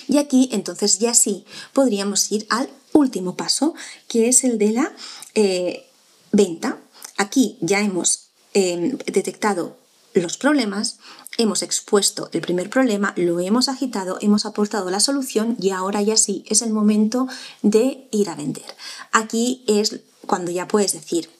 Y 0.08 0.18
aquí 0.18 0.48
entonces 0.52 0.98
ya 0.98 1.14
sí 1.14 1.44
podríamos 1.72 2.32
ir 2.32 2.46
al 2.50 2.68
último 2.92 3.36
paso, 3.36 3.74
que 4.08 4.28
es 4.28 4.44
el 4.44 4.58
de 4.58 4.72
la 4.72 4.92
eh, 5.34 5.86
venta. 6.32 6.78
Aquí 7.16 7.58
ya 7.60 7.80
hemos 7.80 8.30
em, 8.54 8.96
detectado 8.98 9.76
los 10.14 10.36
problemas, 10.36 10.98
hemos 11.38 11.62
expuesto 11.62 12.28
el 12.32 12.40
primer 12.40 12.70
problema, 12.70 13.12
lo 13.16 13.40
hemos 13.40 13.68
agitado, 13.68 14.18
hemos 14.20 14.44
aportado 14.46 14.90
la 14.90 15.00
solución 15.00 15.56
y 15.60 15.70
ahora 15.70 16.02
ya 16.02 16.16
sí 16.16 16.44
es 16.48 16.62
el 16.62 16.72
momento 16.72 17.28
de 17.62 18.08
ir 18.10 18.28
a 18.28 18.34
vender. 18.34 18.76
Aquí 19.12 19.64
es 19.66 20.00
cuando 20.26 20.50
ya 20.50 20.66
puedes 20.66 20.92
decir, 20.92 21.30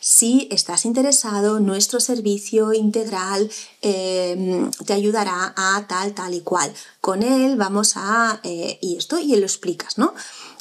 si 0.00 0.48
estás 0.50 0.86
interesado, 0.86 1.60
nuestro 1.60 2.00
servicio 2.00 2.72
integral 2.72 3.50
em, 3.82 4.70
te 4.86 4.94
ayudará 4.94 5.52
a 5.56 5.86
tal, 5.86 6.14
tal 6.14 6.32
y 6.32 6.40
cual. 6.40 6.72
Con 7.02 7.22
él 7.22 7.56
vamos 7.56 7.92
a... 7.96 8.40
Eh, 8.42 8.78
y 8.80 8.96
esto, 8.96 9.18
y 9.18 9.36
lo 9.36 9.44
explicas, 9.44 9.98
¿no? 9.98 10.14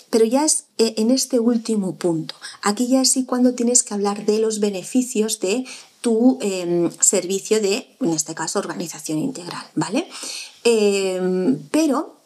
Pero 0.10 0.26
ya 0.26 0.46
es 0.46 0.66
eh, 0.78 0.96
en 0.98 1.12
este 1.12 1.40
último 1.40 1.96
punto. 1.96 2.36
Aquí 2.62 2.88
ya 2.88 3.06
sí 3.06 3.26
cuando 3.26 3.54
tienes 3.54 3.84
que 3.84 3.94
hablar 3.94 4.26
de 4.26 4.40
los 4.40 4.60
beneficios 4.60 5.40
de 5.40 5.66
tu 6.02 6.40
em, 6.42 6.90
servicio 7.00 7.62
de, 7.62 7.88
en 8.00 8.10
este 8.14 8.34
caso, 8.34 8.60
organización 8.60 9.20
integral, 9.20 9.66
¿vale? 9.76 10.08
Em, 10.64 11.60
pero 11.72 12.19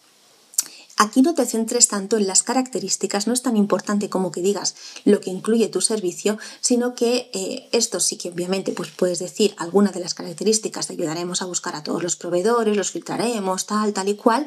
Aquí 0.97 1.23
no 1.23 1.33
te 1.33 1.45
centres 1.45 1.87
tanto 1.87 2.17
en 2.17 2.27
las 2.27 2.43
características, 2.43 3.25
no 3.25 3.33
es 3.33 3.41
tan 3.41 3.57
importante 3.57 4.09
como 4.09 4.31
que 4.31 4.41
digas 4.41 4.75
lo 5.05 5.21
que 5.21 5.31
incluye 5.31 5.67
tu 5.67 5.81
servicio, 5.81 6.37
sino 6.61 6.93
que 6.93 7.31
eh, 7.33 7.67
esto 7.71 7.99
sí 7.99 8.15
que 8.15 8.29
obviamente 8.29 8.73
pues 8.73 8.91
puedes 8.91 9.17
decir 9.17 9.55
alguna 9.57 9.91
de 9.91 10.01
las 10.01 10.13
características, 10.13 10.87
te 10.87 10.93
ayudaremos 10.93 11.41
a 11.41 11.45
buscar 11.45 11.75
a 11.75 11.83
todos 11.83 12.03
los 12.03 12.15
proveedores, 12.15 12.77
los 12.77 12.91
filtraremos, 12.91 13.65
tal, 13.65 13.91
tal 13.91 14.07
y 14.07 14.15
cual, 14.15 14.45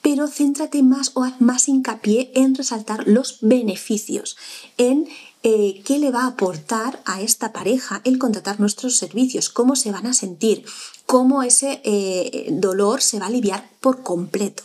pero 0.00 0.28
céntrate 0.28 0.82
más 0.82 1.10
o 1.14 1.24
haz 1.24 1.40
más 1.40 1.68
hincapié 1.68 2.32
en 2.34 2.54
resaltar 2.54 3.06
los 3.06 3.38
beneficios, 3.42 4.38
en 4.78 5.08
eh, 5.42 5.82
qué 5.84 5.98
le 5.98 6.10
va 6.10 6.22
a 6.22 6.28
aportar 6.28 7.02
a 7.04 7.20
esta 7.20 7.52
pareja 7.52 8.00
el 8.04 8.18
contratar 8.18 8.60
nuestros 8.60 8.96
servicios, 8.96 9.50
cómo 9.50 9.76
se 9.76 9.92
van 9.92 10.06
a 10.06 10.14
sentir, 10.14 10.64
cómo 11.04 11.42
ese 11.42 11.80
eh, 11.84 12.48
dolor 12.50 13.02
se 13.02 13.18
va 13.18 13.26
a 13.26 13.28
aliviar 13.28 13.68
por 13.80 14.02
completo. 14.02 14.62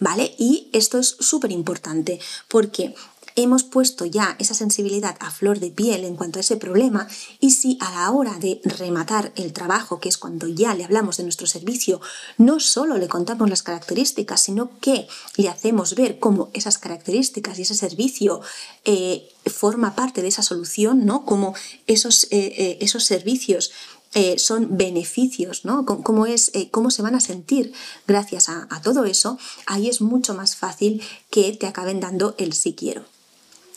¿Vale? 0.00 0.34
Y 0.38 0.68
esto 0.72 0.98
es 0.98 1.16
súper 1.20 1.52
importante 1.52 2.18
porque 2.48 2.94
hemos 3.36 3.64
puesto 3.64 4.06
ya 4.06 4.36
esa 4.38 4.54
sensibilidad 4.54 5.16
a 5.20 5.30
flor 5.30 5.60
de 5.60 5.70
piel 5.70 6.04
en 6.04 6.16
cuanto 6.16 6.38
a 6.38 6.40
ese 6.40 6.56
problema 6.56 7.08
y 7.38 7.52
si 7.52 7.78
a 7.80 7.90
la 7.92 8.10
hora 8.10 8.38
de 8.38 8.60
rematar 8.64 9.32
el 9.36 9.52
trabajo, 9.52 10.00
que 10.00 10.08
es 10.08 10.18
cuando 10.18 10.48
ya 10.48 10.74
le 10.74 10.84
hablamos 10.84 11.16
de 11.16 11.22
nuestro 11.22 11.46
servicio, 11.46 12.00
no 12.38 12.60
solo 12.60 12.98
le 12.98 13.08
contamos 13.08 13.48
las 13.48 13.62
características, 13.62 14.42
sino 14.42 14.70
que 14.80 15.06
le 15.36 15.48
hacemos 15.48 15.94
ver 15.94 16.18
cómo 16.18 16.50
esas 16.52 16.78
características 16.78 17.58
y 17.58 17.62
ese 17.62 17.74
servicio 17.74 18.40
eh, 18.84 19.28
forma 19.46 19.94
parte 19.94 20.22
de 20.22 20.28
esa 20.28 20.42
solución, 20.42 21.06
¿no? 21.06 21.24
Como 21.24 21.54
esos, 21.86 22.24
eh, 22.24 22.54
eh, 22.56 22.78
esos 22.80 23.04
servicios 23.04 23.70
eh, 24.12 24.38
son 24.38 24.76
beneficios, 24.76 25.64
¿no? 25.64 25.86
Cómo, 25.86 26.26
es, 26.26 26.50
eh, 26.54 26.68
cómo 26.70 26.90
se 26.90 27.02
van 27.02 27.14
a 27.14 27.20
sentir 27.20 27.72
gracias 28.08 28.48
a, 28.48 28.66
todo 28.82 29.04
eso, 29.04 29.38
ahí 29.66 29.88
es 29.88 30.00
mucho 30.00 30.34
más 30.34 30.56
fácil 30.56 31.00
que 31.30 31.52
te 31.52 31.68
acaben 31.68 32.00
dando 32.00 32.34
el 32.38 32.52
sí 32.52 32.74
quiero. 32.74 33.04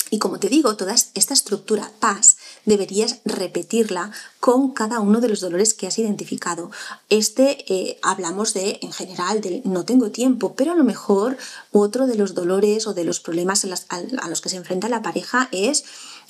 Y 0.09 0.19
como 0.19 0.39
te 0.39 0.49
digo, 0.49 0.75
toda 0.75 0.93
esta 0.93 1.33
estructura 1.33 1.91
PAS 1.99 2.37
deberías 2.65 3.19
repetirla 3.25 4.11
con 4.39 4.71
cada 4.71 4.99
uno 4.99 5.21
de 5.21 5.29
los 5.29 5.39
dolores 5.39 5.73
que 5.73 5.87
has 5.87 5.97
identificado. 5.97 6.69
Este 7.09 7.65
eh, 7.73 7.99
hablamos 8.03 8.53
de, 8.53 8.79
en 8.81 8.91
general, 8.91 9.41
de 9.41 9.61
no 9.65 9.85
tengo 9.85 10.11
tiempo, 10.11 10.53
pero 10.55 10.71
a 10.71 10.75
lo 10.75 10.83
mejor 10.83 11.37
otro 11.71 12.05
de 12.05 12.15
los 12.15 12.35
dolores 12.35 12.85
o 12.85 12.93
de 12.93 13.05
los 13.05 13.19
problemas 13.19 13.65
a 13.89 14.29
los 14.29 14.41
que 14.41 14.49
se 14.49 14.57
enfrenta 14.57 14.89
la 14.89 15.01
pareja 15.01 15.49
es 15.51 15.83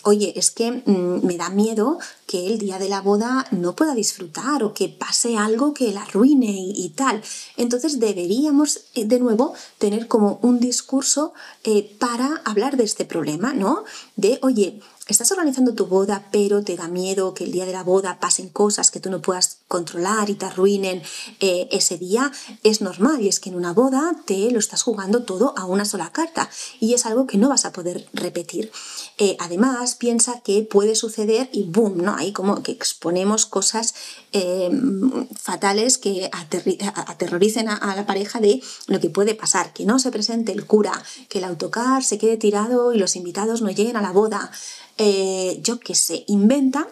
oye, 0.04 0.34
es 0.36 0.52
que 0.52 0.72
mm, 0.72 1.26
me 1.26 1.38
da 1.38 1.50
miedo 1.50 1.98
que 2.28 2.48
el 2.48 2.60
día 2.60 2.80
de 2.80 2.90
la 2.90 3.02
boda 3.02 3.46
no 3.52 3.76
pueda 3.76 3.96
disfrutar 3.96 4.64
o 4.64 4.74
que 4.74 4.90
pase 4.90 5.38
algo 5.38 5.74
que 5.74 5.92
la 5.92 6.04
arruine 6.04 6.52
y, 6.52 6.90
tal. 6.90 7.22
Entonces 7.58 8.00
deberíamos 8.00 8.82
eh, 8.94 9.06
de 9.06 9.20
nuevo 9.20 9.54
tener 9.78 10.08
como 10.08 10.40
un 10.42 10.60
discurso 10.60 11.34
eh, 11.64 11.96
para 12.00 12.42
hablar 12.46 12.78
de 12.78 12.84
este 12.84 13.06
problema, 13.06 13.54
¿no? 13.54 13.84
De, 14.16 14.40
oye, 14.42 14.80
estás 15.08 15.32
organizando 15.32 15.74
tu 15.74 15.86
boda, 15.86 16.28
pero 16.32 16.64
te 16.64 16.78
da 16.78 16.88
miedo 16.88 17.34
que 17.34 17.44
el 17.44 17.52
día 17.52 17.66
de 17.66 17.74
la 17.74 17.84
boda 17.84 18.20
pasen 18.20 18.48
cosas 18.48 18.90
que 18.90 19.02
tú 19.02 19.10
no 19.10 19.22
puedas 19.22 19.58
controlar 19.68 20.30
y 20.30 20.36
te 20.36 20.46
arruinen 20.46 21.02
eh, 21.42 21.68
ese 21.72 21.98
día, 21.98 22.32
es 22.64 22.82
normal. 22.82 23.22
Y 23.22 23.28
es 23.28 23.40
que 23.40 23.50
en 23.50 23.56
una 23.56 23.74
boda 23.74 24.16
te 24.26 24.50
lo 24.52 24.60
estás 24.60 24.82
jugando 24.84 25.24
todo 25.24 25.54
a 25.58 25.66
una 25.66 25.84
sola 25.84 26.12
carta 26.12 26.50
y 26.80 26.94
es 26.94 27.06
algo 27.06 27.28
que 27.28 27.38
no 27.38 27.50
vas 27.50 27.66
a 27.66 27.74
poder 27.74 28.08
repetir. 28.14 28.72
Eh, 29.18 29.36
además, 29.40 29.96
piensa 29.96 30.40
que 30.40 30.62
puede 30.64 30.96
suceder 30.96 31.50
y 31.52 31.64
boom, 31.64 31.98
¿no? 31.98 32.16
Ahí 32.16 32.32
como 32.32 32.64
que 32.64 32.72
exponemos 32.72 33.46
cosas 33.46 33.94
em, 34.32 35.28
fatales 35.36 35.98
que 35.98 36.30
aterroricen 36.32 37.68
a, 37.68 37.76
a 37.76 37.96
la 37.96 38.06
pareja 38.06 38.40
de 38.40 38.62
lo 38.88 39.00
que 39.02 39.10
puede 39.10 39.36
pasar, 39.36 39.74
que 39.74 39.86
no 39.86 40.00
se 40.00 40.12
presente 40.12 40.54
el 40.54 40.66
cura, 40.66 41.04
que 41.28 41.40
el 41.40 41.44
autocar 41.44 42.04
se 42.04 42.18
quede 42.18 42.38
tirado 42.38 42.94
y 42.94 42.98
los 42.98 43.16
invitados 43.16 43.62
no 43.62 43.70
lleguen 43.70 43.98
a 43.98 44.02
la 44.02 44.12
boda. 44.12 44.52
Eh, 44.98 45.60
yo 45.62 45.80
qué 45.80 45.96
sé, 45.96 46.24
inventa 46.28 46.88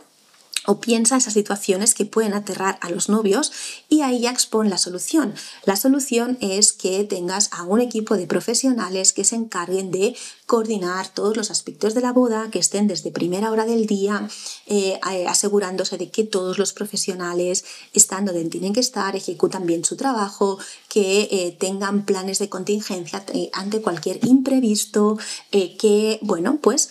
o 0.67 0.79
piensa 0.79 1.17
esas 1.17 1.33
situaciones 1.33 1.95
que 1.95 2.05
pueden 2.05 2.33
aterrar 2.33 2.77
a 2.81 2.91
los 2.91 3.09
novios 3.09 3.51
y 3.89 4.01
ahí 4.01 4.21
ya 4.21 4.31
expone 4.31 4.69
la 4.69 4.77
solución. 4.77 5.33
La 5.65 5.75
solución 5.75 6.37
es 6.39 6.71
que 6.71 7.03
tengas 7.03 7.49
a 7.51 7.63
un 7.63 7.81
equipo 7.81 8.15
de 8.15 8.27
profesionales 8.27 9.11
que 9.11 9.23
se 9.23 9.35
encarguen 9.35 9.89
de 9.89 10.15
coordinar 10.45 11.11
todos 11.13 11.35
los 11.35 11.49
aspectos 11.49 11.93
de 11.95 12.01
la 12.01 12.13
boda, 12.13 12.51
que 12.51 12.59
estén 12.59 12.87
desde 12.87 13.09
primera 13.09 13.49
hora 13.49 13.65
del 13.65 13.87
día, 13.87 14.27
eh, 14.67 14.99
asegurándose 15.27 15.97
de 15.97 16.11
que 16.11 16.25
todos 16.25 16.59
los 16.59 16.73
profesionales 16.73 17.65
están 17.93 18.25
donde 18.25 18.45
tienen 18.45 18.73
que 18.73 18.81
estar, 18.81 19.15
ejecutan 19.15 19.65
bien 19.65 19.83
su 19.83 19.95
trabajo, 19.95 20.59
que 20.89 21.27
eh, 21.31 21.57
tengan 21.59 22.05
planes 22.05 22.37
de 22.37 22.49
contingencia 22.49 23.23
ante 23.53 23.81
cualquier 23.81 24.23
imprevisto, 24.25 25.17
que, 25.51 26.19
bueno, 26.21 26.59
pues 26.61 26.89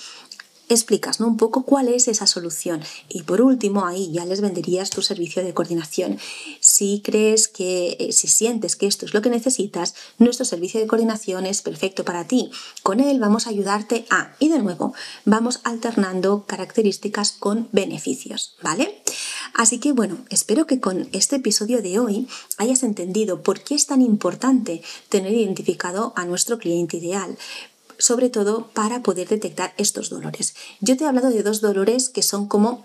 explicas 0.75 1.21
¿no? 1.21 1.27
un 1.27 1.37
poco 1.37 1.65
cuál 1.65 1.89
es 1.89 2.09
esa 2.09 2.27
solución. 2.27 2.83
Y 3.09 3.23
por 3.23 3.41
último, 3.41 3.87
ahí 3.87 4.11
ya 4.13 4.25
les 4.25 4.41
venderías 4.41 4.91
tu 4.91 5.03
servicio 5.03 5.43
de 5.43 5.55
coordinación. 5.55 6.19
Si 6.61 7.03
crees 7.05 7.49
que, 7.49 7.97
eh, 7.99 8.13
si 8.13 8.29
sientes 8.29 8.77
que 8.77 8.87
esto 8.87 9.07
es 9.07 9.15
lo 9.15 9.23
que 9.23 9.31
necesitas, 9.31 9.95
nuestro 10.19 10.45
servicio 10.45 10.81
de 10.81 10.87
coordinación 10.87 11.47
es 11.47 11.63
perfecto 11.63 12.05
para 12.05 12.27
ti. 12.27 12.51
Con 12.83 13.01
él 13.01 13.19
vamos 13.19 13.47
a 13.47 13.51
ayudarte 13.51 14.07
a, 14.11 14.35
y 14.39 14.49
de 14.49 14.59
nuevo, 14.59 14.95
vamos 15.25 15.61
alternando 15.65 16.45
características 16.47 17.33
con 17.33 17.69
beneficios, 17.73 18.57
¿vale? 18.63 19.03
Así 19.55 19.79
que 19.79 19.93
bueno, 19.93 20.19
espero 20.31 20.67
que 20.67 20.81
con 20.81 21.09
este 21.13 21.37
episodio 21.37 21.83
de 21.83 21.99
hoy 21.99 22.29
hayas 22.57 22.83
entendido 22.83 23.43
por 23.43 23.61
qué 23.61 23.75
es 23.75 23.87
tan 23.87 24.03
importante 24.03 24.83
tener 25.09 25.33
identificado 25.33 26.13
a 26.17 26.25
nuestro 26.25 26.59
cliente 26.59 26.99
ideal, 26.99 27.37
sobre 28.01 28.31
todo 28.31 28.69
para 28.73 29.03
poder 29.03 29.29
detectar 29.29 29.75
estos 29.77 30.11
dolores. 30.11 30.55
Yo 30.81 30.97
te 30.97 31.05
he 31.05 31.07
hablado 31.07 31.31
de 31.31 31.43
dos 31.43 31.61
dolores 31.61 32.09
que 32.09 32.23
son 32.23 32.49
como 32.49 32.85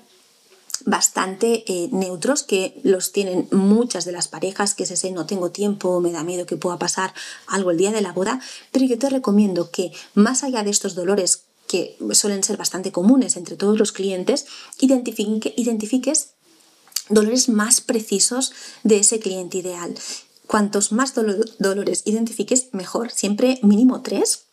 bastante 0.84 1.63
eh, 1.67 1.89
neutros 1.91 2.43
que 2.43 2.79
los 2.84 3.13
tienen 3.13 3.48
muchas 3.51 4.03
de 4.05 4.12
las 4.12 4.27
parejas, 4.27 4.75
que 4.75 4.84
es 4.84 4.91
ese 4.91 5.12
no 5.12 5.25
tengo 5.25 5.50
tiempo, 5.51 6.01
me 6.01 6.12
da 6.12 6.24
miedo 6.24 6.45
que 6.45 6.57
pueda 6.57 6.77
pasar 6.77 7.13
algo 7.48 7.72
el 7.72 7.77
día 7.77 7.91
de 7.91 8.01
la 8.01 8.12
boda, 8.12 8.41
pero 8.72 8.86
yo 8.86 9.00
te 9.00 9.10
recomiendo 9.10 9.72
que 9.72 9.91
más 10.13 10.43
allá 10.43 10.63
de 10.63 10.69
estos 10.69 10.93
dolores 10.93 11.43
que 11.67 11.98
suelen 12.12 12.43
ser 12.43 12.57
bastante 12.57 12.91
comunes 12.91 13.38
entre 13.38 13.55
todos 13.55 13.79
los 13.79 13.91
clientes, 13.91 14.45
identifiques 14.79 16.29
dolores 17.10 17.50
más 17.50 17.81
precisos 17.81 18.51
de 18.84 18.98
ese 18.98 19.19
cliente 19.19 19.60
ideal. 19.60 19.95
Cuantos 20.45 20.91
más 20.91 21.13
dolores 21.15 22.03
identifiques, 22.05 22.67
mejor. 22.72 23.10
Siempre 23.12 23.60
mínimo 23.63 24.01
tres 24.03 24.44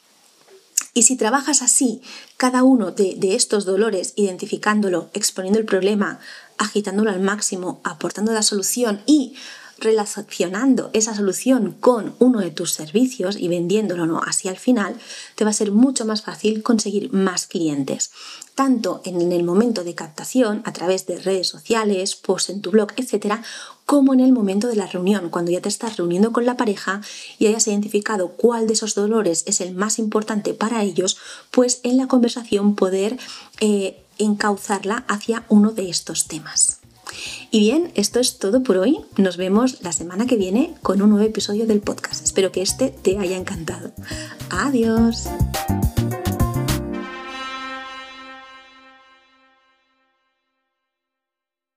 y 0.94 1.02
si 1.02 1.16
trabajas 1.16 1.62
así, 1.62 2.02
cada 2.37 2.62
uno 2.62 2.90
de, 2.90 3.16
estos 3.34 3.64
dolores, 3.64 4.12
identificándolo, 4.16 5.08
exponiendo 5.14 5.58
el 5.58 5.64
problema, 5.64 6.18
agitándolo 6.58 7.11
al 7.11 7.20
máximo, 7.20 7.80
aportando 7.82 8.32
la 8.32 8.42
solución 8.42 9.00
y 9.06 9.34
relacionando 9.82 10.90
esa 10.92 11.14
solución 11.14 11.76
con 11.80 12.14
uno 12.18 12.40
de 12.40 12.50
tus 12.50 12.72
servicios 12.72 13.36
y 13.36 13.48
vendiéndolo 13.48 14.06
no 14.06 14.22
así 14.24 14.48
al 14.48 14.56
final, 14.56 14.96
te 15.34 15.44
va 15.44 15.50
a 15.50 15.54
ser 15.54 15.72
mucho 15.72 16.06
más 16.06 16.22
fácil 16.22 16.62
conseguir 16.62 17.12
más 17.12 17.46
clientes 17.46 18.10
tanto 18.54 19.00
en 19.04 19.32
el 19.32 19.44
momento 19.44 19.84
de 19.84 19.94
captación 19.94 20.62
a 20.64 20.72
través 20.72 21.06
de 21.06 21.18
redes 21.18 21.48
sociales, 21.48 22.16
posts 22.16 22.50
en 22.50 22.60
tu 22.60 22.70
blog, 22.70 22.88
etcétera, 22.96 23.42
como 23.86 24.14
en 24.14 24.20
el 24.20 24.32
momento 24.32 24.68
de 24.68 24.76
la 24.76 24.86
reunión, 24.86 25.30
cuando 25.30 25.50
ya 25.50 25.60
te 25.60 25.68
estás 25.68 25.96
reuniendo 25.96 26.32
con 26.32 26.46
la 26.46 26.56
pareja 26.56 27.00
y 27.38 27.46
hayas 27.46 27.66
identificado 27.68 28.28
cuál 28.32 28.66
de 28.66 28.74
esos 28.74 28.94
dolores 28.94 29.44
es 29.46 29.60
el 29.60 29.74
más 29.74 29.98
importante 29.98 30.54
para 30.54 30.82
ellos, 30.82 31.18
pues 31.50 31.80
en 31.82 31.96
la 31.96 32.08
conversación 32.08 32.74
poder 32.74 33.18
eh, 33.60 34.02
encauzarla 34.18 35.04
hacia 35.08 35.44
uno 35.48 35.72
de 35.72 35.88
estos 35.88 36.28
temas. 36.28 36.81
Y 37.50 37.61
bien, 37.61 37.90
esto 37.95 38.21
es 38.21 38.38
todo 38.38 38.62
por 38.62 38.76
hoy. 38.76 38.99
Nos 39.16 39.37
vemos 39.37 39.83
la 39.83 39.92
semana 39.92 40.26
que 40.26 40.37
viene 40.37 40.75
con 40.83 41.02
un 41.02 41.11
nuevo 41.11 41.26
episodio 41.26 41.66
del 41.66 41.81
podcast. 41.81 42.25
Espero 42.25 42.52
que 42.52 42.62
este 42.62 42.88
te 42.88 43.19
haya 43.19 43.37
encantado. 43.37 43.92
Adiós. 44.50 45.28